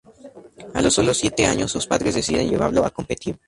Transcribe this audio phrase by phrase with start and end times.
[0.73, 3.37] A los solo siete años, sus padres deciden llevarlo a competir.